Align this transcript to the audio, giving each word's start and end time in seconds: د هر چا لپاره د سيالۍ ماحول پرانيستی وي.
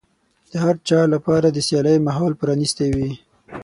د 0.51 0.53
هر 0.63 0.75
چا 0.87 0.99
لپاره 1.13 1.47
د 1.51 1.57
سيالۍ 1.67 1.95
ماحول 2.07 2.33
پرانيستی 2.41 2.89
وي. 2.97 3.11